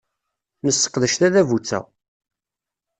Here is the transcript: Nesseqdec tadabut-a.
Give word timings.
Nesseqdec 0.65 1.13
tadabut-a. 1.19 1.79